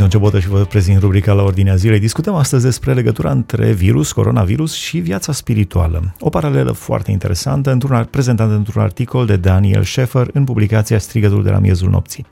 Sunt 0.00 0.12
Ion 0.12 0.20
Cebotă 0.20 0.40
și 0.40 0.48
vă 0.48 0.64
prezint 0.64 1.00
rubrica 1.00 1.32
la 1.32 1.42
ordinea 1.42 1.74
zilei. 1.74 1.98
Discutăm 1.98 2.34
astăzi 2.34 2.64
despre 2.64 2.92
legătura 2.92 3.30
între 3.30 3.72
virus, 3.72 4.12
coronavirus 4.12 4.74
și 4.74 4.98
viața 4.98 5.32
spirituală. 5.32 6.14
O 6.20 6.28
paralelă 6.28 6.72
foarte 6.72 7.10
interesantă, 7.10 7.70
într-un, 7.70 8.08
prezentată 8.10 8.52
într-un 8.52 8.82
articol 8.82 9.26
de 9.26 9.36
Daniel 9.36 9.82
Scheffer 9.82 10.28
în 10.32 10.44
publicația 10.44 10.98
Strigătul 10.98 11.42
de 11.42 11.50
la 11.50 11.58
miezul 11.58 11.90
nopții. 11.90 12.26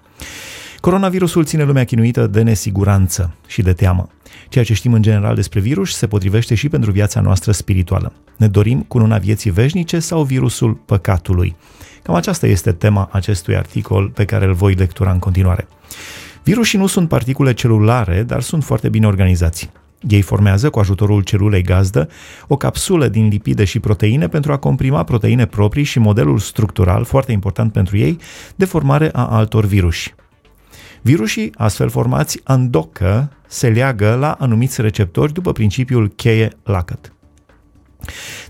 Coronavirusul 0.80 1.44
ține 1.44 1.64
lumea 1.64 1.84
chinuită 1.84 2.26
de 2.26 2.42
nesiguranță 2.42 3.34
și 3.46 3.62
de 3.62 3.72
teamă. 3.72 4.08
Ceea 4.48 4.64
ce 4.64 4.74
știm 4.74 4.92
în 4.92 5.02
general 5.02 5.34
despre 5.34 5.60
virus 5.60 5.96
se 5.96 6.06
potrivește 6.06 6.54
și 6.54 6.68
pentru 6.68 6.90
viața 6.90 7.20
noastră 7.20 7.52
spirituală. 7.52 8.12
Ne 8.36 8.46
dorim 8.46 8.82
cununa 8.82 9.18
vieții 9.18 9.50
veșnice 9.50 9.98
sau 9.98 10.22
virusul 10.22 10.74
păcatului? 10.74 11.56
Cam 12.02 12.14
aceasta 12.14 12.46
este 12.46 12.72
tema 12.72 13.08
acestui 13.12 13.56
articol 13.56 14.08
pe 14.08 14.24
care 14.24 14.44
îl 14.44 14.54
voi 14.54 14.74
lectura 14.74 15.12
în 15.12 15.18
continuare. 15.18 15.68
Virusii 16.44 16.78
nu 16.78 16.86
sunt 16.86 17.08
particule 17.08 17.52
celulare, 17.52 18.22
dar 18.22 18.42
sunt 18.42 18.64
foarte 18.64 18.88
bine 18.88 19.06
organizați. 19.06 19.70
Ei 20.08 20.22
formează, 20.22 20.70
cu 20.70 20.78
ajutorul 20.78 21.22
celulei 21.22 21.62
gazdă, 21.62 22.08
o 22.46 22.56
capsulă 22.56 23.08
din 23.08 23.28
lipide 23.28 23.64
și 23.64 23.80
proteine 23.80 24.28
pentru 24.28 24.52
a 24.52 24.56
comprima 24.56 25.02
proteine 25.02 25.46
proprii 25.46 25.84
și 25.84 25.98
modelul 25.98 26.38
structural, 26.38 27.04
foarte 27.04 27.32
important 27.32 27.72
pentru 27.72 27.96
ei, 27.96 28.18
de 28.56 28.64
formare 28.64 29.10
a 29.12 29.26
altor 29.26 29.64
viruși. 29.64 30.14
Virusii, 31.02 31.52
astfel 31.56 31.88
formați, 31.88 32.40
îndocă, 32.44 33.32
se 33.46 33.68
leagă 33.68 34.16
la 34.20 34.32
anumiți 34.32 34.80
receptori 34.80 35.32
după 35.32 35.52
principiul 35.52 36.08
cheie-lacăt. 36.08 37.12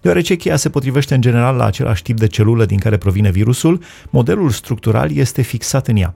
Deoarece 0.02 0.36
cheia 0.36 0.56
se 0.56 0.70
potrivește 0.70 1.14
în 1.14 1.20
general 1.20 1.56
la 1.56 1.64
același 1.64 2.02
tip 2.02 2.18
de 2.18 2.26
celulă 2.26 2.64
din 2.64 2.78
care 2.78 2.96
provine 2.96 3.30
virusul, 3.30 3.82
modelul 4.10 4.50
structural 4.50 5.16
este 5.16 5.42
fixat 5.42 5.86
în 5.86 5.96
ea. 5.96 6.14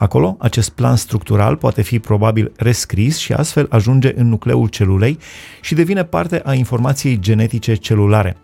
Acolo, 0.00 0.36
acest 0.38 0.70
plan 0.70 0.96
structural 0.96 1.56
poate 1.56 1.82
fi 1.82 1.98
probabil 1.98 2.52
rescris 2.56 3.16
și 3.16 3.32
astfel 3.32 3.66
ajunge 3.70 4.12
în 4.16 4.28
nucleul 4.28 4.68
celulei 4.68 5.18
și 5.60 5.74
devine 5.74 6.04
parte 6.04 6.42
a 6.44 6.54
informației 6.54 7.18
genetice 7.18 7.74
celulare. 7.74 8.36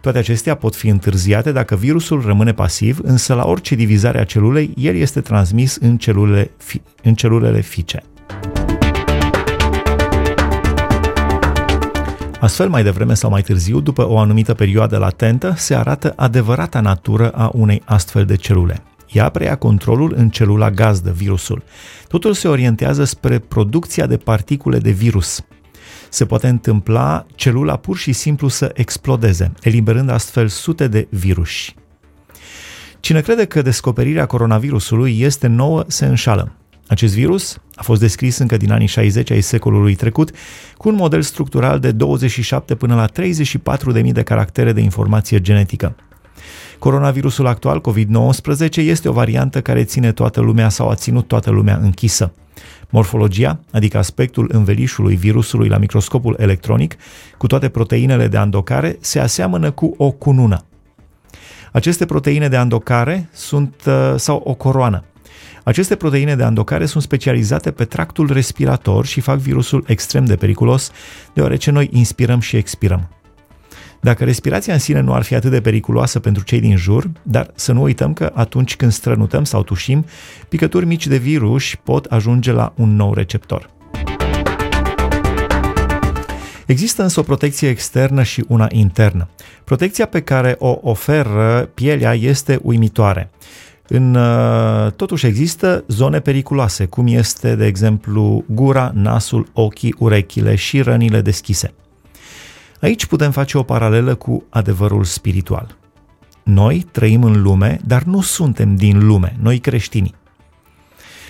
Toate 0.00 0.18
acestea 0.18 0.54
pot 0.54 0.76
fi 0.76 0.88
întârziate 0.88 1.52
dacă 1.52 1.76
virusul 1.76 2.22
rămâne 2.26 2.52
pasiv, 2.52 2.98
însă 3.02 3.34
la 3.34 3.46
orice 3.46 3.74
divizare 3.74 4.18
a 4.18 4.24
celulei, 4.24 4.72
el 4.76 4.96
este 4.96 5.20
transmis 5.20 5.76
în 5.76 5.96
celulele, 5.96 6.50
fi- 6.56 6.82
în 7.02 7.14
celulele 7.14 7.60
fice. 7.60 8.02
Astfel, 12.40 12.68
mai 12.68 12.82
devreme 12.82 13.14
sau 13.14 13.30
mai 13.30 13.42
târziu, 13.42 13.80
după 13.80 14.08
o 14.08 14.18
anumită 14.18 14.54
perioadă 14.54 14.98
latentă, 14.98 15.54
se 15.56 15.74
arată 15.74 16.12
adevărata 16.16 16.80
natură 16.80 17.30
a 17.30 17.50
unei 17.52 17.82
astfel 17.84 18.24
de 18.24 18.36
celule. 18.36 18.82
Ea 19.14 19.28
preia 19.28 19.56
controlul 19.56 20.14
în 20.16 20.28
celula 20.28 20.70
gazdă, 20.70 21.10
virusul. 21.10 21.62
Totul 22.08 22.32
se 22.32 22.48
orientează 22.48 23.04
spre 23.04 23.38
producția 23.38 24.06
de 24.06 24.16
particule 24.16 24.78
de 24.78 24.90
virus. 24.90 25.44
Se 26.08 26.26
poate 26.26 26.48
întâmpla 26.48 27.26
celula 27.34 27.76
pur 27.76 27.96
și 27.96 28.12
simplu 28.12 28.48
să 28.48 28.70
explodeze, 28.74 29.52
eliberând 29.62 30.10
astfel 30.10 30.48
sute 30.48 30.88
de 30.88 31.06
viruși. 31.10 31.74
Cine 33.00 33.20
crede 33.20 33.44
că 33.44 33.62
descoperirea 33.62 34.26
coronavirusului 34.26 35.20
este 35.20 35.46
nouă, 35.46 35.84
se 35.86 36.06
înșală. 36.06 36.52
Acest 36.88 37.14
virus 37.14 37.58
a 37.74 37.82
fost 37.82 38.00
descris 38.00 38.38
încă 38.38 38.56
din 38.56 38.72
anii 38.72 38.86
60 38.86 39.30
ai 39.30 39.40
secolului 39.40 39.94
trecut 39.94 40.30
cu 40.76 40.88
un 40.88 40.94
model 40.94 41.22
structural 41.22 41.80
de 41.80 41.92
27 41.92 42.74
până 42.74 42.94
la 42.94 43.08
34.000 44.02 44.12
de 44.12 44.22
caractere 44.22 44.72
de 44.72 44.80
informație 44.80 45.40
genetică. 45.40 45.96
Coronavirusul 46.84 47.46
actual, 47.46 47.80
COVID-19, 47.80 48.76
este 48.76 49.08
o 49.08 49.12
variantă 49.12 49.60
care 49.60 49.84
ține 49.84 50.12
toată 50.12 50.40
lumea 50.40 50.68
sau 50.68 50.88
a 50.88 50.94
ținut 50.94 51.26
toată 51.26 51.50
lumea 51.50 51.78
închisă. 51.82 52.32
Morfologia, 52.90 53.60
adică 53.72 53.98
aspectul 53.98 54.50
învelișului 54.52 55.16
virusului 55.16 55.68
la 55.68 55.78
microscopul 55.78 56.36
electronic, 56.38 56.96
cu 57.38 57.46
toate 57.46 57.68
proteinele 57.68 58.28
de 58.28 58.36
andocare, 58.36 58.96
se 59.00 59.18
aseamănă 59.18 59.70
cu 59.70 59.94
o 59.96 60.10
cunună. 60.10 60.64
Aceste 61.72 62.06
proteine 62.06 62.48
de 62.48 62.56
andocare 62.56 63.28
sunt 63.32 63.74
uh, 63.86 64.14
sau 64.16 64.42
o 64.44 64.54
coroană. 64.54 65.04
Aceste 65.62 65.96
proteine 65.96 66.36
de 66.36 66.42
andocare 66.42 66.86
sunt 66.86 67.02
specializate 67.02 67.70
pe 67.70 67.84
tractul 67.84 68.32
respirator 68.32 69.06
și 69.06 69.20
fac 69.20 69.38
virusul 69.38 69.84
extrem 69.86 70.24
de 70.24 70.36
periculos, 70.36 70.90
deoarece 71.34 71.70
noi 71.70 71.88
inspirăm 71.92 72.40
și 72.40 72.56
expirăm. 72.56 73.08
Dacă 74.04 74.24
respirația 74.24 74.72
în 74.72 74.78
sine 74.78 75.00
nu 75.00 75.14
ar 75.14 75.22
fi 75.22 75.34
atât 75.34 75.50
de 75.50 75.60
periculoasă 75.60 76.20
pentru 76.20 76.42
cei 76.42 76.60
din 76.60 76.76
jur, 76.76 77.10
dar 77.22 77.50
să 77.54 77.72
nu 77.72 77.82
uităm 77.82 78.12
că 78.12 78.30
atunci 78.34 78.76
când 78.76 78.92
strănutăm 78.92 79.44
sau 79.44 79.62
tușim, 79.62 80.04
picături 80.48 80.86
mici 80.86 81.06
de 81.06 81.16
virus 81.16 81.74
pot 81.82 82.04
ajunge 82.04 82.52
la 82.52 82.72
un 82.76 82.96
nou 82.96 83.14
receptor. 83.14 83.70
Există 86.66 87.02
însă 87.02 87.20
o 87.20 87.22
protecție 87.22 87.68
externă 87.68 88.22
și 88.22 88.44
una 88.48 88.66
internă. 88.70 89.28
Protecția 89.64 90.06
pe 90.06 90.20
care 90.20 90.56
o 90.58 90.78
oferă 90.82 91.70
pielea 91.74 92.14
este 92.14 92.58
uimitoare. 92.62 93.30
În, 93.88 94.14
uh, 94.14 94.92
totuși 94.92 95.26
există 95.26 95.84
zone 95.88 96.20
periculoase, 96.20 96.84
cum 96.84 97.06
este, 97.06 97.54
de 97.54 97.66
exemplu, 97.66 98.44
gura, 98.48 98.90
nasul, 98.94 99.48
ochii, 99.52 99.94
urechile 99.98 100.54
și 100.54 100.80
rănile 100.80 101.20
deschise. 101.20 101.74
Aici 102.84 103.06
putem 103.06 103.30
face 103.30 103.58
o 103.58 103.62
paralelă 103.62 104.14
cu 104.14 104.44
adevărul 104.48 105.04
spiritual. 105.04 105.76
Noi 106.42 106.86
trăim 106.90 107.22
în 107.22 107.42
lume, 107.42 107.78
dar 107.86 108.02
nu 108.02 108.20
suntem 108.20 108.76
din 108.76 109.06
lume, 109.06 109.36
noi 109.40 109.58
creștinii. 109.58 110.14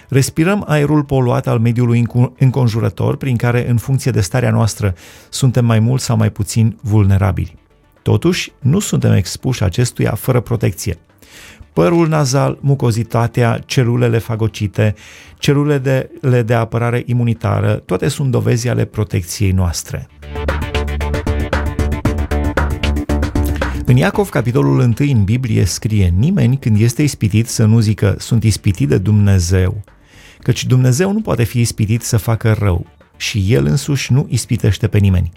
Respirăm 0.08 0.64
aerul 0.66 1.04
poluat 1.04 1.46
al 1.46 1.58
mediului 1.58 2.06
înconjurător, 2.38 3.16
prin 3.16 3.36
care, 3.36 3.68
în 3.68 3.76
funcție 3.76 4.10
de 4.10 4.20
starea 4.20 4.50
noastră, 4.50 4.94
suntem 5.28 5.64
mai 5.64 5.78
mult 5.78 6.00
sau 6.00 6.16
mai 6.16 6.30
puțin 6.30 6.78
vulnerabili. 6.82 7.56
Totuși, 8.02 8.52
nu 8.60 8.78
suntem 8.78 9.12
expuși 9.12 9.62
acestuia 9.62 10.14
fără 10.14 10.40
protecție. 10.40 10.98
Părul 11.72 12.08
nazal, 12.08 12.58
mucozitatea, 12.60 13.58
celulele 13.66 14.18
fagocite, 14.18 14.94
celulele 15.38 15.78
de, 16.20 16.42
de 16.42 16.54
apărare 16.54 17.02
imunitară, 17.06 17.74
toate 17.74 18.08
sunt 18.08 18.30
dovezi 18.30 18.68
ale 18.68 18.84
protecției 18.84 19.50
noastre. 19.50 20.08
În 23.86 23.96
Iacov, 23.96 24.28
capitolul 24.28 24.78
1 24.78 24.94
în 24.98 25.24
Biblie 25.24 25.64
scrie 25.64 26.14
Nimeni 26.16 26.56
când 26.56 26.80
este 26.80 27.02
ispitit 27.02 27.48
să 27.48 27.64
nu 27.64 27.80
zică 27.80 28.14
sunt 28.18 28.44
ispitit 28.44 28.88
de 28.88 28.98
Dumnezeu, 28.98 29.84
căci 30.42 30.66
Dumnezeu 30.66 31.12
nu 31.12 31.20
poate 31.20 31.42
fi 31.42 31.60
ispitit 31.60 32.02
să 32.02 32.16
facă 32.16 32.56
rău 32.58 32.86
și 33.16 33.44
El 33.48 33.66
însuși 33.66 34.12
nu 34.12 34.26
ispitește 34.30 34.88
pe 34.88 34.98
nimeni. 34.98 35.32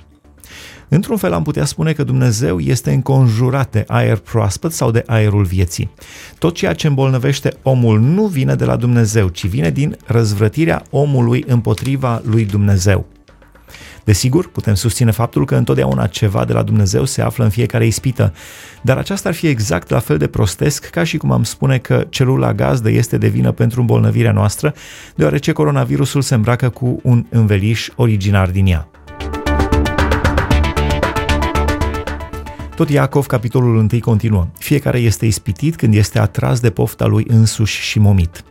Într-un 0.87 1.17
fel 1.17 1.33
am 1.33 1.43
putea 1.43 1.65
spune 1.65 1.93
că 1.93 2.03
Dumnezeu 2.03 2.59
este 2.59 2.91
înconjurat 2.91 3.71
de 3.71 3.83
aer 3.87 4.17
proaspăt 4.17 4.71
sau 4.71 4.91
de 4.91 5.03
aerul 5.05 5.43
vieții. 5.43 5.89
Tot 6.37 6.55
ceea 6.55 6.73
ce 6.73 6.87
îmbolnăvește 6.87 7.53
omul 7.61 7.99
nu 7.99 8.25
vine 8.25 8.55
de 8.55 8.65
la 8.65 8.75
Dumnezeu, 8.75 9.27
ci 9.27 9.45
vine 9.47 9.69
din 9.69 9.97
răzvrătirea 10.05 10.83
omului 10.89 11.43
împotriva 11.47 12.21
lui 12.25 12.45
Dumnezeu. 12.45 13.05
Desigur, 14.07 14.49
putem 14.49 14.73
susține 14.73 15.11
faptul 15.11 15.45
că 15.45 15.55
întotdeauna 15.55 16.07
ceva 16.07 16.45
de 16.45 16.53
la 16.53 16.63
Dumnezeu 16.63 17.05
se 17.05 17.21
află 17.21 17.43
în 17.43 17.49
fiecare 17.49 17.85
ispită, 17.85 18.33
dar 18.81 18.97
aceasta 18.97 19.29
ar 19.29 19.35
fi 19.35 19.47
exact 19.47 19.89
la 19.89 19.99
fel 19.99 20.17
de 20.17 20.27
prostesc 20.27 20.85
ca 20.89 21.03
și 21.03 21.17
cum 21.17 21.31
am 21.31 21.43
spune 21.43 21.77
că 21.77 22.05
celula 22.09 22.53
gazdă 22.53 22.89
este 22.89 23.17
de 23.17 23.27
vină 23.27 23.51
pentru 23.51 23.79
îmbolnăvirea 23.79 24.31
noastră, 24.31 24.73
deoarece 25.15 25.51
coronavirusul 25.51 26.21
se 26.21 26.35
îmbracă 26.35 26.69
cu 26.69 26.99
un 27.03 27.25
înveliș 27.29 27.89
originar 27.95 28.49
din 28.49 28.65
ea. 28.65 28.89
Tot 32.75 32.89
Iacov, 32.89 33.25
capitolul 33.25 33.75
1, 33.75 33.87
continuă. 34.01 34.47
Fiecare 34.57 34.99
este 34.99 35.25
ispitit 35.25 35.75
când 35.75 35.93
este 35.93 36.19
atras 36.19 36.59
de 36.59 36.69
pofta 36.69 37.05
lui 37.05 37.25
însuși 37.27 37.81
și 37.81 37.99
momit. 37.99 38.43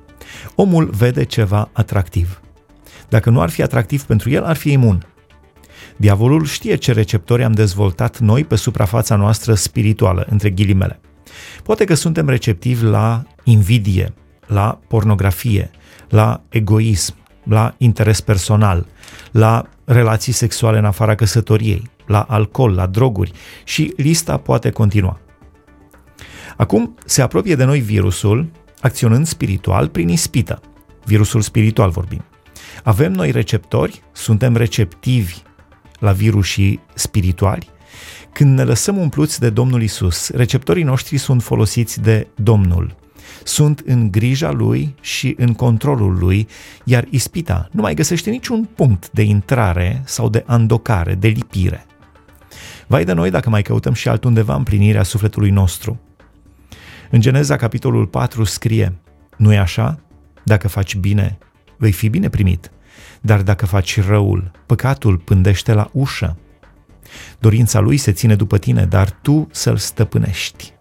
Omul 0.55 0.91
vede 0.97 1.25
ceva 1.25 1.69
atractiv. 1.73 2.41
Dacă 3.09 3.31
nu 3.31 3.41
ar 3.41 3.50
fi 3.50 3.62
atractiv 3.62 4.02
pentru 4.02 4.31
el, 4.31 4.44
ar 4.44 4.56
fi 4.56 4.73
imun. 4.73 5.06
Diavolul 5.96 6.44
știe 6.44 6.75
ce 6.75 6.93
receptori 6.93 7.44
am 7.44 7.52
dezvoltat 7.52 8.19
noi 8.19 8.44
pe 8.44 8.56
suprafața 8.56 9.16
noastră 9.16 9.54
spirituală, 9.54 10.26
între 10.31 10.50
ghilimele. 10.50 11.00
Poate 11.62 11.84
că 11.84 11.94
suntem 11.94 12.28
receptivi 12.28 12.84
la 12.84 13.22
invidie, 13.44 14.14
la 14.46 14.81
pornografie, 14.88 15.70
la 16.08 16.43
egoism, 16.48 17.14
la 17.43 17.75
interes 17.78 18.20
personal, 18.20 18.87
la 19.31 19.69
relații 19.84 20.32
sexuale 20.32 20.78
în 20.78 20.84
afara 20.84 21.14
căsătoriei, 21.14 21.90
la 22.06 22.20
alcool, 22.20 22.75
la 22.75 22.87
droguri 22.87 23.32
și 23.64 23.92
lista 23.96 24.37
poate 24.37 24.70
continua. 24.70 25.20
Acum 26.56 26.94
se 27.04 27.22
apropie 27.22 27.54
de 27.54 27.64
noi 27.64 27.81
virusul, 27.81 28.50
acționând 28.81 29.26
spiritual 29.26 29.88
prin 29.88 30.08
ispită. 30.08 30.60
Virusul 31.04 31.40
spiritual 31.40 31.90
vorbim. 31.90 32.25
Avem 32.82 33.12
noi 33.12 33.31
receptori, 33.31 34.02
suntem 34.12 34.56
receptivi 34.56 35.42
la 35.98 36.12
virusii 36.12 36.81
spirituali, 36.94 37.69
când 38.32 38.56
ne 38.56 38.62
lăsăm 38.62 38.96
umpluți 38.96 39.40
de 39.40 39.50
Domnul 39.50 39.82
Isus, 39.82 40.31
receptorii 40.31 40.82
noștri 40.82 41.16
sunt 41.16 41.43
folosiți 41.43 42.00
de 42.00 42.26
Domnul. 42.34 42.96
Sunt 43.44 43.82
în 43.87 44.10
grija 44.10 44.50
lui 44.50 44.94
și 45.00 45.34
în 45.38 45.54
controlul 45.54 46.19
lui, 46.19 46.48
iar 46.84 47.04
ispita 47.10 47.69
nu 47.72 47.81
mai 47.81 47.94
găsește 47.94 48.31
niciun 48.31 48.69
punct 48.75 49.10
de 49.10 49.22
intrare 49.22 50.02
sau 50.04 50.28
de 50.28 50.44
andocare, 50.46 51.14
de 51.14 51.28
lipire. 51.28 51.87
Vai 52.87 53.04
de 53.04 53.12
noi 53.12 53.31
dacă 53.31 53.50
mai 53.50 53.62
căutăm 53.62 53.92
și 53.92 54.08
altundeva 54.08 54.54
împlinirea 54.54 55.02
sufletului 55.02 55.50
nostru. 55.50 56.00
În 57.10 57.20
Geneza, 57.20 57.56
capitolul 57.56 58.06
4, 58.06 58.44
scrie, 58.44 58.99
nu 59.37 59.52
e 59.52 59.58
așa? 59.58 60.00
Dacă 60.42 60.69
faci 60.69 60.96
bine, 60.96 61.38
vei 61.76 61.92
fi 61.92 62.08
bine 62.08 62.28
primit, 62.28 62.70
dar 63.26 63.43
dacă 63.43 63.67
faci 63.67 64.06
răul, 64.06 64.50
păcatul 64.67 65.17
pândește 65.17 65.73
la 65.73 65.88
ușă. 65.93 66.37
Dorința 67.38 67.81
lui 67.81 67.96
se 67.96 68.12
ține 68.12 68.34
după 68.34 68.58
tine, 68.58 68.84
dar 68.84 69.11
tu 69.23 69.49
să-l 69.50 69.76
stăpânești. 69.76 70.73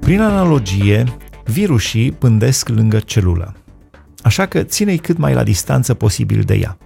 Prin 0.00 0.20
analogie, 0.20 1.04
virusii 1.44 2.12
pândesc 2.12 2.68
lângă 2.68 2.98
celulă, 2.98 3.54
așa 4.22 4.46
că 4.46 4.62
ține-i 4.62 4.98
cât 4.98 5.16
mai 5.16 5.34
la 5.34 5.42
distanță 5.42 5.94
posibil 5.94 6.42
de 6.42 6.54
ea. 6.54 6.78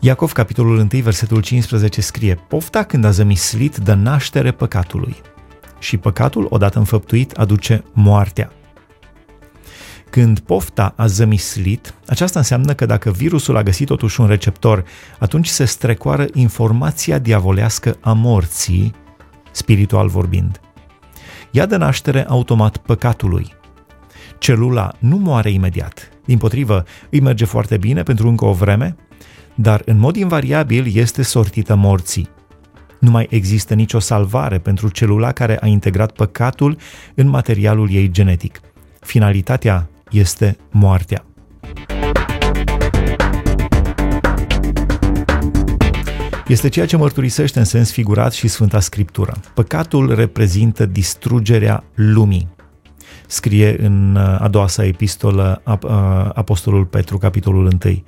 Iacov, 0.00 0.32
capitolul 0.32 0.76
1, 0.76 1.02
versetul 1.02 1.40
15 1.40 2.00
scrie 2.00 2.34
Pofta 2.48 2.82
când 2.82 3.04
a 3.04 3.10
zămislit 3.10 3.76
dă 3.76 3.94
naștere 3.94 4.50
păcatului 4.52 5.16
și 5.82 5.96
păcatul, 5.96 6.46
odată 6.50 6.78
înfăptuit, 6.78 7.32
aduce 7.32 7.84
moartea. 7.92 8.52
Când 10.10 10.38
pofta 10.38 10.94
a 10.96 11.06
zămislit, 11.06 11.94
aceasta 12.06 12.38
înseamnă 12.38 12.72
că 12.74 12.86
dacă 12.86 13.10
virusul 13.10 13.56
a 13.56 13.62
găsit 13.62 13.86
totuși 13.86 14.20
un 14.20 14.26
receptor, 14.26 14.84
atunci 15.18 15.48
se 15.48 15.64
strecoară 15.64 16.26
informația 16.34 17.18
diavolească 17.18 17.96
a 18.00 18.12
morții, 18.12 18.94
spiritual 19.50 20.08
vorbind. 20.08 20.60
Ea 21.50 21.66
dă 21.66 21.76
naștere 21.76 22.26
automat 22.28 22.76
păcatului. 22.76 23.52
Celula 24.38 24.92
nu 24.98 25.16
moare 25.16 25.50
imediat, 25.50 26.08
din 26.24 26.38
potrivă, 26.38 26.84
îi 27.10 27.20
merge 27.20 27.44
foarte 27.44 27.76
bine 27.76 28.02
pentru 28.02 28.28
încă 28.28 28.44
o 28.44 28.52
vreme, 28.52 28.96
dar 29.54 29.82
în 29.84 29.98
mod 29.98 30.16
invariabil 30.16 30.96
este 30.96 31.22
sortită 31.22 31.74
morții. 31.74 32.28
Nu 33.02 33.10
mai 33.10 33.26
există 33.30 33.74
nicio 33.74 33.98
salvare 33.98 34.58
pentru 34.58 34.88
celula 34.88 35.32
care 35.32 35.58
a 35.60 35.66
integrat 35.66 36.12
păcatul 36.12 36.76
în 37.14 37.28
materialul 37.28 37.88
ei 37.90 38.10
genetic. 38.10 38.60
Finalitatea 39.00 39.88
este 40.10 40.56
moartea. 40.70 41.24
Este 46.46 46.68
ceea 46.68 46.86
ce 46.86 46.96
mărturisește 46.96 47.58
în 47.58 47.64
sens 47.64 47.92
figurat 47.92 48.32
și 48.32 48.48
Sfânta 48.48 48.80
Scriptură. 48.80 49.40
Păcatul 49.54 50.14
reprezintă 50.14 50.86
distrugerea 50.86 51.84
lumii. 51.94 52.48
Scrie 53.26 53.84
în 53.84 54.14
uh, 54.14 54.40
a 54.40 54.48
doua 54.48 54.66
sa 54.66 54.84
epistolă 54.84 55.62
uh, 55.66 55.78
Apostolul 56.34 56.84
Petru, 56.84 57.18
capitolul 57.18 57.78
1. 57.84 58.02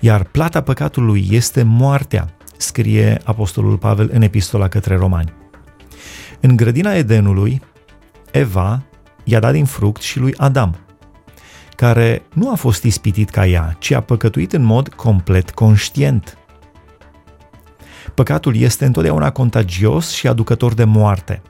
Iar 0.00 0.24
plata 0.24 0.60
păcatului 0.60 1.26
este 1.30 1.62
moartea, 1.62 2.34
scrie 2.62 3.20
Apostolul 3.24 3.78
Pavel 3.78 4.10
în 4.12 4.22
epistola 4.22 4.68
către 4.68 4.96
romani. 4.96 5.32
În 6.40 6.56
grădina 6.56 6.94
Edenului, 6.94 7.62
Eva 8.30 8.82
i-a 9.24 9.40
dat 9.40 9.52
din 9.52 9.64
fruct 9.64 10.02
și 10.02 10.18
lui 10.18 10.34
Adam, 10.36 10.76
care 11.76 12.22
nu 12.32 12.50
a 12.50 12.54
fost 12.54 12.82
ispitit 12.82 13.30
ca 13.30 13.46
ea, 13.46 13.76
ci 13.78 13.90
a 13.90 14.00
păcătuit 14.00 14.52
în 14.52 14.62
mod 14.62 14.88
complet 14.88 15.50
conștient. 15.50 16.36
Păcatul 18.14 18.56
este 18.56 18.84
întotdeauna 18.84 19.30
contagios 19.30 20.10
și 20.10 20.28
aducător 20.28 20.74
de 20.74 20.84
moarte. 20.84 21.42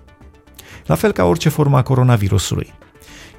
La 0.87 0.95
fel 0.95 1.13
ca 1.13 1.25
orice 1.25 1.49
formă 1.49 1.77
a 1.77 1.83
coronavirusului. 1.83 2.73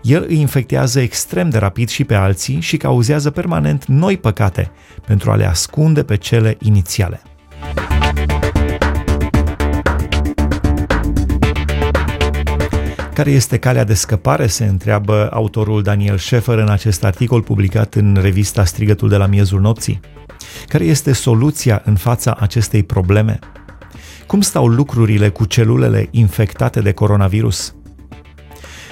El 0.01 0.25
îi 0.27 0.39
infectează 0.39 0.99
extrem 0.99 1.49
de 1.49 1.57
rapid 1.57 1.89
și 1.89 2.03
pe 2.03 2.15
alții 2.15 2.59
și 2.59 2.77
cauzează 2.77 3.31
permanent 3.31 3.85
noi 3.85 4.17
păcate 4.17 4.71
pentru 5.07 5.31
a 5.31 5.35
le 5.35 5.45
ascunde 5.45 6.03
pe 6.03 6.17
cele 6.17 6.57
inițiale. 6.59 7.21
Care 13.13 13.31
este 13.31 13.57
calea 13.57 13.83
de 13.83 13.93
scăpare, 13.93 14.47
se 14.47 14.65
întreabă 14.65 15.29
autorul 15.31 15.81
Daniel 15.81 16.17
Scheffer 16.17 16.57
în 16.57 16.69
acest 16.69 17.03
articol 17.03 17.41
publicat 17.41 17.93
în 17.93 18.17
revista 18.21 18.63
Strigătul 18.65 19.09
de 19.09 19.15
la 19.15 19.25
miezul 19.25 19.59
nopții. 19.59 19.99
Care 20.67 20.83
este 20.83 21.13
soluția 21.13 21.81
în 21.85 21.95
fața 21.95 22.37
acestei 22.39 22.83
probleme? 22.83 23.39
Cum 24.27 24.41
stau 24.41 24.67
lucrurile 24.67 25.29
cu 25.29 25.45
celulele 25.45 26.07
infectate 26.11 26.79
de 26.81 26.91
coronavirus? 26.91 27.75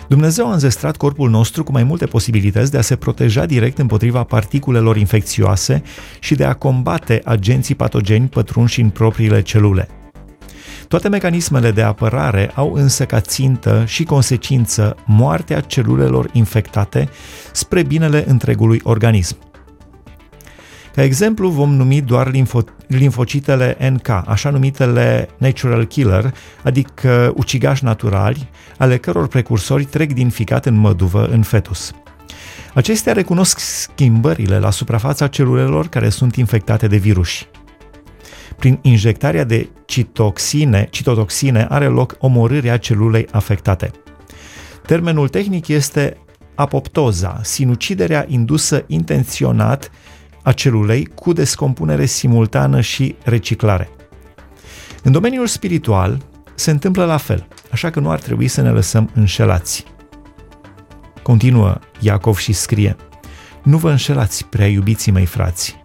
Dumnezeu 0.07 0.50
a 0.50 0.53
înzestrat 0.53 0.97
corpul 0.97 1.29
nostru 1.29 1.63
cu 1.63 1.71
mai 1.71 1.83
multe 1.83 2.06
posibilități 2.06 2.71
de 2.71 2.77
a 2.77 2.81
se 2.81 2.95
proteja 2.95 3.45
direct 3.45 3.77
împotriva 3.77 4.23
particulelor 4.23 4.97
infecțioase 4.97 5.81
și 6.19 6.35
de 6.35 6.44
a 6.44 6.53
combate 6.53 7.21
agenții 7.25 7.75
patogeni 7.75 8.27
pătrunși 8.27 8.81
în 8.81 8.89
propriile 8.89 9.41
celule. 9.41 9.89
Toate 10.92 11.10
mecanismele 11.10 11.72
de 11.72 11.82
apărare 11.82 12.52
au 12.56 12.74
însă 12.74 13.06
ca 13.06 13.20
țintă 13.20 13.84
și 13.88 14.04
consecință 14.04 14.96
moartea 15.06 15.60
celulelor 15.60 16.30
infectate 16.34 17.10
spre 17.52 17.84
binele 17.84 18.24
întregului 18.28 18.82
organism. 18.84 19.38
Ca 20.96 21.04
exemplu 21.04 21.50
vom 21.50 21.76
numi 21.76 22.02
doar 22.02 22.32
limfo- 22.32 22.86
limfocitele 22.88 23.78
NK, 23.90 24.10
așa 24.10 24.50
numitele 24.50 25.30
natural 25.38 25.86
killer, 25.86 26.34
adică 26.64 27.34
ucigași 27.36 27.84
naturali, 27.84 28.50
ale 28.78 28.98
căror 28.98 29.28
precursori 29.28 29.86
trec 29.86 30.14
din 30.14 30.30
ficat 30.30 30.66
în 30.66 30.76
măduvă 30.76 31.26
în 31.26 31.42
fetus. 31.42 31.92
Acestea 32.74 33.14
recunosc 33.14 33.60
schimbările 33.60 34.60
la 34.60 34.70
suprafața 34.70 35.28
celulelor 35.28 35.88
care 35.88 36.10
sunt 36.10 36.36
infectate 36.36 36.88
de 36.88 36.98
virus. 36.98 37.46
Prin 38.62 38.80
injectarea 38.81 39.44
de 39.44 39.69
citoxine, 39.86 40.88
citotoxine 40.92 41.66
are 41.69 41.86
loc 41.86 42.16
omorârea 42.19 42.78
celulei 42.78 43.28
afectate. 43.31 43.92
Termenul 44.86 45.28
tehnic 45.28 45.68
este 45.68 46.18
apoptoza, 46.56 47.40
sinuciderea 47.44 48.25
indusă 48.28 48.84
intenționat 48.88 49.92
a 50.44 50.52
celulei 50.52 51.06
cu 51.06 51.34
descompunere 51.34 52.06
simultană 52.06 52.81
și 52.81 53.16
reciclare. 53.24 53.90
În 55.04 55.12
domeniul 55.12 55.48
spiritual 55.48 56.22
se 56.56 56.72
întâmplă 56.72 57.06
la 57.06 57.18
fel, 57.18 57.47
așa 57.71 57.90
că 57.90 58.00
nu 58.00 58.09
ar 58.09 58.19
trebui 58.19 58.47
să 58.47 58.62
ne 58.62 58.69
lăsăm 58.69 59.09
înșelați. 59.14 59.83
Continuă 61.21 61.80
Iacov 62.00 62.38
și 62.38 62.54
scrie, 62.54 62.95
Nu 63.64 63.78
vă 63.78 63.90
înșelați, 63.90 64.45
prea 64.45 64.68
iubiții 64.68 65.12
mei 65.12 65.26
frați. 65.26 65.81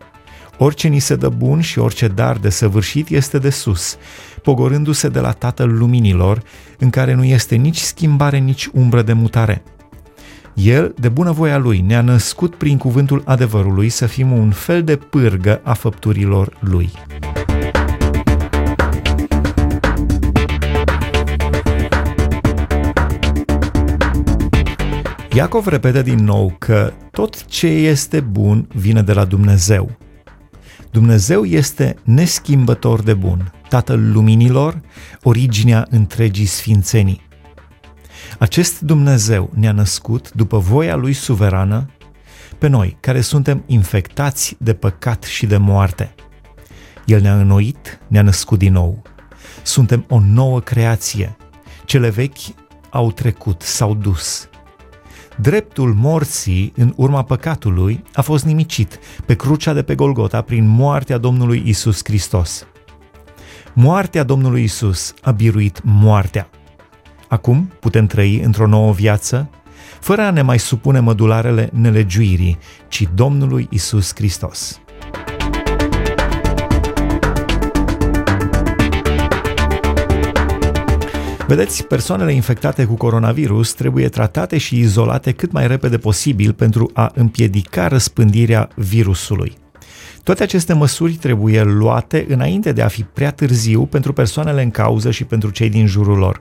Orice 0.59 0.89
ni 0.89 0.99
se 0.99 1.17
dă 1.17 1.29
bun 1.29 1.61
și 1.61 1.79
orice 1.79 2.09
dar 2.09 2.37
de 2.37 2.51
săvârșit 2.51 3.09
este 3.09 3.39
de 3.39 3.51
sus, 3.51 3.97
pogorându-se 4.43 5.09
de 5.09 5.21
la 5.21 5.33
Tatăl 5.33 5.79
Luminilor, 5.79 6.43
în 6.79 6.91
care 6.91 7.15
nu 7.15 7.25
este 7.25 7.55
nici 7.55 7.79
schimbare, 7.79 8.39
nici 8.39 8.69
umbră 8.73 9.03
de 9.03 9.13
mutare– 9.13 9.63
el, 10.57 10.95
de 10.99 11.09
bunăvoia 11.09 11.59
lui, 11.59 11.81
ne-a 11.81 12.01
născut 12.01 12.55
prin 12.55 12.79
cuvântul 12.79 13.23
adevărului 13.25 13.89
să 13.89 14.07
fim 14.07 14.33
un 14.33 14.51
fel 14.51 14.85
de 14.85 14.97
pârgă 14.97 15.61
a 15.65 15.73
făpturilor 15.73 16.57
lui. 16.61 16.91
Iacov 25.33 25.67
repetă 25.67 26.03
din 26.03 26.25
nou 26.25 26.57
că 26.59 26.93
tot 27.11 27.47
ce 27.47 27.67
este 27.67 28.21
bun 28.21 28.69
vine 28.75 29.03
de 29.03 29.13
la 29.13 29.25
Dumnezeu. 29.25 30.06
Dumnezeu 30.97 31.45
este 31.45 31.97
neschimbător 32.05 33.03
de 33.03 33.15
bun, 33.15 33.53
Tatăl 33.69 34.12
luminilor, 34.12 34.81
originea 35.23 35.87
întregii 35.91 36.47
sfințenii. 36.47 37.21
Acest 38.38 38.81
Dumnezeu 38.81 39.50
ne-a 39.55 39.73
născut 39.73 40.33
după 40.33 40.59
voia 40.59 40.95
Lui 40.95 41.12
suverană 41.12 41.91
pe 42.59 42.67
noi, 42.67 42.97
care 43.00 43.21
suntem 43.21 43.62
infectați 43.67 44.57
de 44.59 44.75
păcat 44.75 45.23
și 45.23 45.47
de 45.47 45.57
moarte. 45.57 46.15
El 47.05 47.21
ne-a 47.21 47.41
înnoit, 47.41 47.99
ne-a 48.07 48.23
născut 48.23 48.59
din 48.59 48.73
nou. 48.73 49.03
Suntem 49.62 50.05
o 50.09 50.21
nouă 50.21 50.61
creație. 50.61 51.37
Cele 51.85 52.09
vechi 52.09 52.38
au 52.91 53.12
trecut, 53.12 53.62
s-au 53.62 53.95
dus. 53.95 54.49
Dreptul 55.40 55.95
morții 55.95 56.73
în 56.76 56.93
urma 56.97 57.23
păcatului 57.23 58.02
a 58.14 58.23
fost 58.23 58.45
nimicit 58.45 58.99
pe 59.26 59.35
crucea 59.35 59.73
de 59.73 59.83
pe 59.83 59.95
Golgota 59.95 60.43
prin 60.43 60.66
moartea 60.66 61.19
Domnului 61.19 61.62
Isus 61.66 62.00
Hristos. 62.05 62.66
Moartea 63.73 64.23
Domnului 64.23 64.62
Isus 64.62 65.14
a 65.23 65.31
biruit 65.31 65.81
moartea. 65.85 66.49
Acum 67.28 67.73
putem 67.81 68.07
trăi 68.07 68.40
într-o 68.40 68.66
nouă 68.66 68.93
viață, 68.93 69.50
fără 70.00 70.23
a 70.23 70.31
ne 70.31 70.43
mai 70.43 70.59
supune 70.59 71.00
mădularele 71.00 71.71
nelegiuirii, 71.73 72.59
ci 72.88 73.09
Domnului 73.14 73.69
Isus 73.71 74.12
Hristos. 74.14 74.81
Vedeți, 81.49 81.85
persoanele 81.85 82.33
infectate 82.33 82.85
cu 82.85 82.95
coronavirus 82.95 83.73
trebuie 83.73 84.09
tratate 84.09 84.59
și 84.59 84.79
izolate 84.79 85.33
cât 85.33 85.53
mai 85.53 85.67
repede 85.67 85.99
posibil 85.99 86.53
pentru 86.53 86.91
a 86.95 87.11
împiedica 87.15 87.88
răspândirea 87.88 88.69
virusului. 88.75 89.57
Toate 90.23 90.43
aceste 90.43 90.73
măsuri 90.73 91.12
trebuie 91.12 91.62
luate 91.62 92.26
înainte 92.29 92.73
de 92.73 92.83
a 92.83 92.88
fi 92.88 93.03
prea 93.03 93.31
târziu 93.31 93.87
pentru 93.87 94.12
persoanele 94.12 94.62
în 94.62 94.71
cauză 94.71 95.11
și 95.11 95.25
pentru 95.25 95.50
cei 95.50 95.69
din 95.69 95.87
jurul 95.87 96.19
lor. 96.19 96.41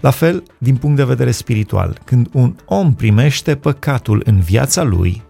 La 0.00 0.10
fel, 0.10 0.42
din 0.58 0.76
punct 0.76 0.96
de 0.96 1.04
vedere 1.04 1.30
spiritual, 1.30 1.98
când 2.04 2.28
un 2.32 2.56
om 2.64 2.94
primește 2.94 3.56
păcatul 3.56 4.22
în 4.24 4.40
viața 4.40 4.82
lui, 4.82 5.22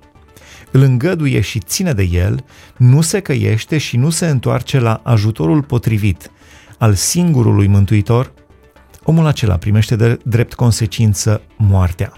îl 0.71 0.81
îngăduie 0.81 1.41
și 1.41 1.59
ține 1.59 1.93
de 1.93 2.03
el, 2.03 2.45
nu 2.77 3.01
se 3.01 3.21
căiește 3.21 3.79
și 3.79 3.97
nu 3.97 4.11
se 4.11 4.27
întoarce 4.27 4.79
la 4.79 5.01
ajutorul 5.05 5.63
potrivit 5.63 6.31
al 6.83 6.95
singurului 6.95 7.67
mântuitor, 7.67 8.33
omul 9.05 9.27
acela 9.27 9.57
primește 9.57 9.97
de 9.97 10.19
drept 10.25 10.55
consecință 10.55 11.43
moartea. 11.57 12.13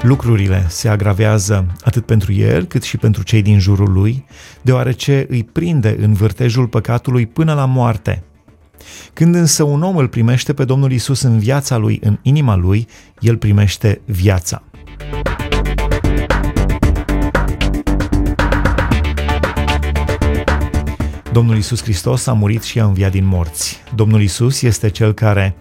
Lucrurile 0.00 0.66
se 0.68 0.88
agravează 0.88 1.66
atât 1.80 2.06
pentru 2.06 2.32
el 2.32 2.64
cât 2.64 2.82
și 2.82 2.96
pentru 2.96 3.22
cei 3.22 3.42
din 3.42 3.58
jurul 3.58 3.92
lui, 3.92 4.24
deoarece 4.62 5.26
îi 5.28 5.44
prinde 5.44 5.96
în 6.00 6.12
vârtejul 6.12 6.66
păcatului 6.66 7.26
până 7.26 7.54
la 7.54 7.64
moarte. 7.64 8.22
Când 9.12 9.34
însă 9.34 9.62
un 9.62 9.82
om 9.82 9.96
îl 9.96 10.08
primește 10.08 10.52
pe 10.52 10.64
Domnul 10.64 10.92
Isus 10.92 11.22
în 11.22 11.38
viața 11.38 11.76
lui, 11.76 12.00
în 12.02 12.18
inima 12.22 12.56
lui, 12.56 12.86
el 13.20 13.36
primește 13.36 14.00
viața. 14.04 14.62
Domnul 21.32 21.56
Isus 21.56 21.82
Hristos 21.82 22.26
a 22.26 22.32
murit 22.32 22.62
și 22.62 22.80
a 22.80 22.84
înviat 22.84 23.10
din 23.10 23.24
morți. 23.24 23.82
Domnul 23.94 24.22
Isus 24.22 24.62
este 24.62 24.90
cel 24.90 25.12
care 25.12 25.56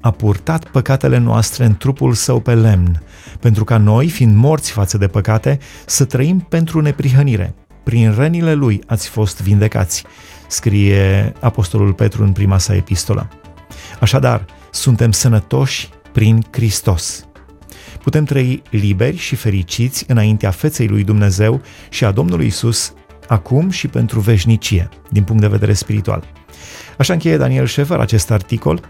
a 0.00 0.10
purtat 0.10 0.64
păcatele 0.68 1.18
noastre 1.18 1.64
în 1.64 1.76
trupul 1.76 2.12
său 2.12 2.40
pe 2.40 2.54
lemn, 2.54 3.02
pentru 3.40 3.64
ca 3.64 3.76
noi, 3.76 4.08
fiind 4.08 4.36
morți 4.36 4.70
față 4.70 4.98
de 4.98 5.06
păcate, 5.06 5.58
să 5.86 6.04
trăim 6.04 6.38
pentru 6.40 6.80
neprihănire. 6.80 7.54
Prin 7.84 8.14
rănile 8.14 8.54
lui 8.54 8.80
ați 8.86 9.08
fost 9.08 9.42
vindecați, 9.42 10.04
scrie 10.48 11.32
Apostolul 11.40 11.92
Petru 11.92 12.22
în 12.22 12.32
prima 12.32 12.58
sa 12.58 12.74
epistolă. 12.74 13.28
Așadar, 14.00 14.44
suntem 14.70 15.12
sănătoși 15.12 15.88
prin 16.12 16.44
Hristos. 16.50 17.26
Putem 18.02 18.24
trăi 18.24 18.62
liberi 18.70 19.16
și 19.16 19.36
fericiți 19.36 20.04
înaintea 20.08 20.50
feței 20.50 20.88
lui 20.88 21.04
Dumnezeu 21.04 21.62
și 21.88 22.04
a 22.04 22.10
Domnului 22.10 22.46
Isus 22.46 22.92
acum 23.28 23.70
și 23.70 23.88
pentru 23.88 24.20
veșnicie, 24.20 24.88
din 25.10 25.22
punct 25.22 25.42
de 25.42 25.48
vedere 25.48 25.72
spiritual. 25.72 26.24
Așa 26.98 27.12
încheie 27.12 27.36
Daniel 27.36 27.66
Șefer 27.66 27.98
acest 27.98 28.30
articol 28.30 28.80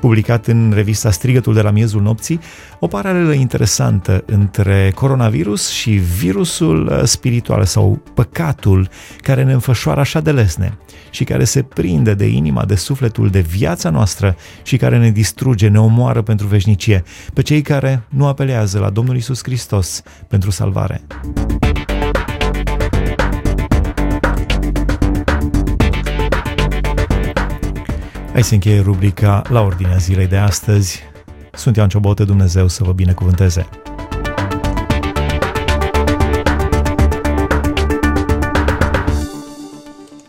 publicat 0.00 0.46
în 0.46 0.72
revista 0.74 1.10
Strigătul 1.10 1.54
de 1.54 1.60
la 1.60 1.70
miezul 1.70 2.02
nopții, 2.02 2.40
o 2.78 2.86
paralelă 2.86 3.32
interesantă 3.32 4.22
între 4.26 4.92
coronavirus 4.94 5.70
și 5.70 5.90
virusul 5.90 6.86
uh, 6.86 7.02
spiritual 7.04 7.64
sau 7.64 8.02
păcatul 8.14 8.88
care 9.20 9.44
ne 9.44 9.52
înfășoară 9.52 10.00
așa 10.00 10.20
de 10.20 10.32
lesne 10.32 10.78
și 11.10 11.24
care 11.24 11.44
se 11.44 11.62
prinde 11.62 12.14
de 12.14 12.26
inima, 12.26 12.64
de 12.64 12.74
sufletul, 12.74 13.28
de 13.28 13.40
viața 13.40 13.90
noastră 13.90 14.36
și 14.62 14.76
care 14.76 14.98
ne 14.98 15.10
distruge, 15.10 15.68
ne 15.68 15.80
omoară 15.80 16.22
pentru 16.22 16.46
veșnicie, 16.46 17.02
pe 17.34 17.42
cei 17.42 17.62
care 17.62 18.02
nu 18.08 18.26
apelează 18.26 18.78
la 18.78 18.90
Domnul 18.90 19.16
Isus 19.16 19.40
Hristos 19.42 20.02
pentru 20.28 20.50
salvare. 20.50 21.02
Hai 28.40 28.48
să 28.48 28.54
încheie 28.54 28.80
rubrica 28.80 29.42
la 29.48 29.60
ordinea 29.60 29.96
zilei 29.96 30.26
de 30.26 30.36
astăzi. 30.36 31.00
Sunt 31.52 31.76
Ioan 31.76 31.88
Ciobotă, 31.88 32.24
Dumnezeu 32.24 32.68
să 32.68 32.84
vă 32.84 32.92
binecuvânteze! 32.92 33.68